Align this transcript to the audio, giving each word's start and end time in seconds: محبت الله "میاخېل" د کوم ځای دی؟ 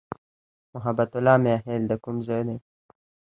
محبت 0.73 1.09
الله 1.17 1.37
"میاخېل" 1.43 1.83
د 1.87 1.93
کوم 2.03 2.17
ځای 2.27 2.41
دی؟ 2.47 2.57